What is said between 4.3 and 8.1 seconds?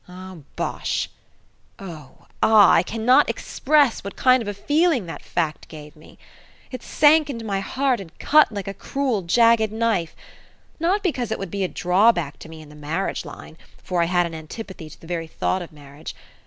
of a feeling that fact gave me. It sank into my heart